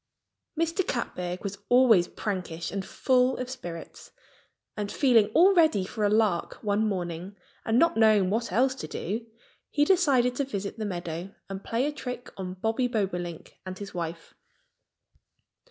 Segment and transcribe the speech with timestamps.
[0.59, 0.87] Mr.
[0.87, 4.09] Catbird was always prankish and full of spirits.
[4.75, 7.35] And feeling all ready for a lark one morning
[7.65, 9.27] and not knowing what else to do,
[9.69, 13.93] he decided to visit the meadow and play a trick on Bobby Bobolink and his
[13.93, 14.33] wife.